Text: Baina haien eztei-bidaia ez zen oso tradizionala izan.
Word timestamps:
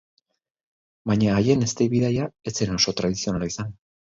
Baina 1.11 1.35
haien 1.41 1.67
eztei-bidaia 1.67 2.27
ez 2.53 2.55
zen 2.61 2.75
oso 2.79 2.97
tradizionala 3.05 3.53
izan. 3.55 3.73